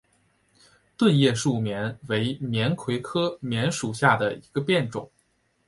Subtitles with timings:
[0.97, 5.07] 钝叶树棉为锦葵科棉属下的一个变种。